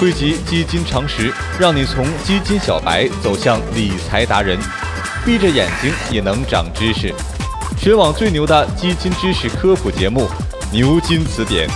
[0.00, 4.58] 汇集基金常识，让你从基金小白走向理财达人，
[5.26, 7.12] 闭着眼睛也能长知识。
[7.76, 10.20] 全网最牛的基金知识科普节目
[10.72, 11.68] 《牛津词典》。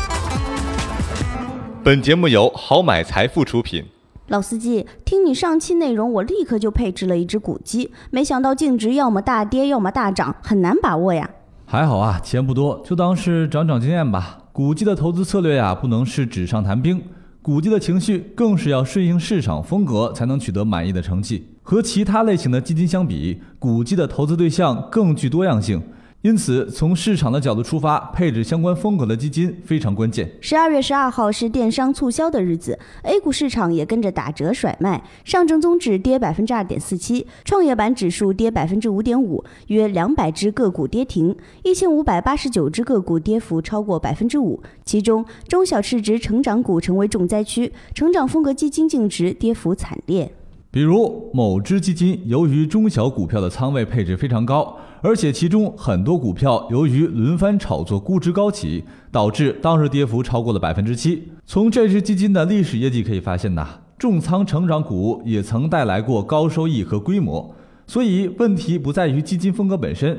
[1.84, 3.84] 本节目由好买财富出品。
[4.28, 11.28] 老司机，听你上期内容，我立刻就配置了一只股基，没想到净值要么大跌，要么大涨，很难把握呀。
[11.66, 14.38] 还好啊，钱不多，就当是长长经验吧。
[14.50, 17.02] 股基的投资策略呀，不能是纸上谈兵。
[17.44, 21.46] 股基的情绪更是要顺应市场风格，才能取得满意的成绩。
[21.62, 25.82] 和其他类型的基金相比，股基的投资对象更具多样性。
[26.24, 30.26] 因此，从市场的角度出发，配置相关风格的基金非常关键。
[30.40, 35.04] 十二月十二号是电商促销的日子，A 股市场也跟着打折甩卖。
[35.22, 44.62] 上证综指跌百分之二点四七，创业板指数跌百分之五点五，约两百只个股跌停，一千五百八十九只个股跌幅超过百分之五。
[44.82, 50.32] 其中，中小市值成长股成为重灾区，成长风格基金净值跌幅惨烈。
[50.70, 54.76] 比如，某只基金由于中小股票的仓位配置非常高，
[55.06, 61.28] 而且其中很多股票由于轮番炒作估值高企，导致当日跌幅超过了百分之七。
[61.44, 67.54] 从这只基金的历史业绩可以发现呐，重仓成长股也曾带来过高收益和规模。
[67.86, 70.18] 所以，问题不在于基金风格本身，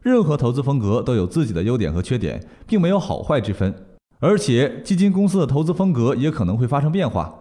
[0.00, 3.74] 任何投资风格都有自己的优点和缺点，并没有好坏之分。
[4.18, 7.34] 而且，基金公司的投资风格也可能会发生变化。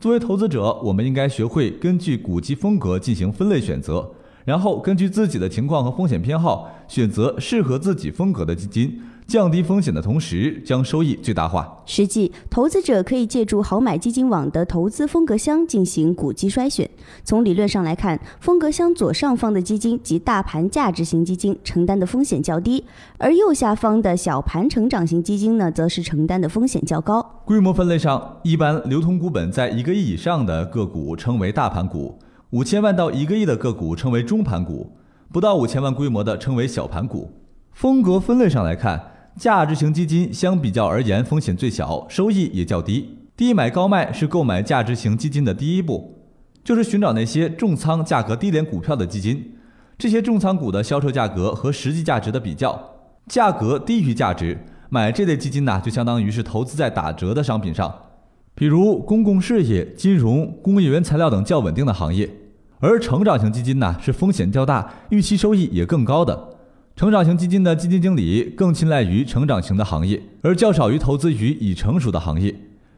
[0.00, 4.10] 作为投资者，我们应该学会根据股基风格进行分类选择，
[4.48, 8.98] 然后根据自己的情况和风险偏好，选择适合自己风格的基金。
[9.26, 11.76] 降低风险的同时，将收益最大化。
[11.84, 16.88] 实际，投资者可以借助好买基金网的投资风格箱进行股基筛选。
[17.22, 22.82] 从理论上来看，风格箱左上方的基金及大盘价值型基金承担的风险较低，
[23.18, 27.42] 而右下方的小盘成长型基金呢，则是承担的风险较高。
[27.44, 32.18] 规模分类上，一般流通股本在一个亿以上的个股称为大盘股，
[32.50, 34.96] 五千万到一个亿的个股称为中盘股，
[35.32, 37.30] 不到五千万规模的称为小盘股。
[37.72, 39.12] 风格分类上来看。
[39.38, 43.18] 价值型基金相比较而言风险最小，收益也较低。
[43.36, 46.24] 低买高卖是购买价值型基金的第一步，
[46.64, 49.56] 就是寻找那些重仓、价格低廉股票的基金。
[49.96, 52.96] 这些重仓股的销售价格和实际价值的比较，
[53.28, 54.58] 价格低于价值，
[54.88, 57.94] 买这类基金呢，就相当于是投资在打折的商品上，
[58.58, 62.28] 比如公共事业、金融、工业原材料等较稳定的行业。
[62.80, 66.56] 而成长型基金呢，是风险较大，预期收益也更高的。
[66.96, 72.52] 成长型基金的基金经理更青睐于成长型的行业，而较少于投资于已成熟的行业，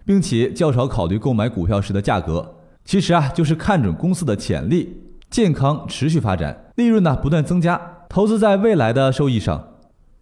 [0.06, 2.54] 并且较少考虑购买股票时的价格。
[2.86, 4.96] 其实啊，就是看准公司的潜力、
[5.28, 7.78] 健康、持续发展，利润呢不断增加，
[8.08, 9.62] 投资在未来的收益上。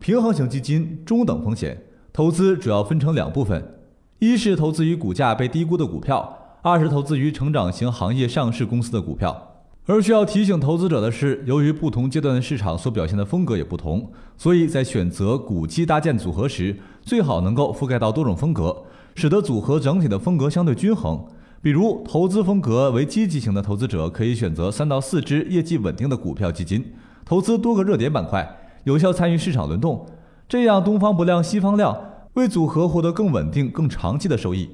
[0.00, 1.80] 平衡型基金中等风险，
[2.12, 3.77] 投资主要分成两部分：
[4.20, 9.60] 一是投资于股价被低估的股票，二是投资于成长型行业上市公司的股票。
[9.86, 18.76] 而需要提醒投资者的是，由于不同阶段的市场所表现的风格也不同，所以在选择股基搭建组合时，最好能够覆盖到多种风格，
[19.14, 21.24] 使得组合整体的风格相对均衡。
[21.62, 26.84] 比如，投资风格为积极型的投资者可以选择三到四只业绩稳定的股票基金，
[27.24, 30.04] 投资多个热点板块，有效参与市场轮动，
[30.48, 31.96] 这样东方不亮西方亮，
[32.38, 34.70] 为组合获得更稳定、更长期的收益。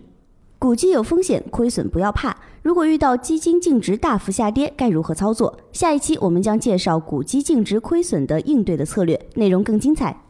[0.58, 2.34] 股基有风险，亏损不要怕。
[2.62, 5.58] 如果遇到基金净值大幅下跌，该如何操作？
[5.72, 10.23] 下一期我们将介绍股基净值亏损的应对的策略，内容更精彩。